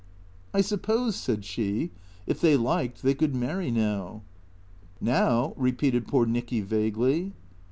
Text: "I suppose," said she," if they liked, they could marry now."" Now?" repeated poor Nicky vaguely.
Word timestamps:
"I 0.55 0.61
suppose," 0.61 1.15
said 1.15 1.45
she," 1.45 1.91
if 2.25 2.41
they 2.41 2.57
liked, 2.57 3.03
they 3.03 3.13
could 3.13 3.35
marry 3.35 3.69
now."" 3.69 4.23
Now?" 4.99 5.53
repeated 5.57 6.07
poor 6.07 6.25
Nicky 6.25 6.61
vaguely. 6.61 7.33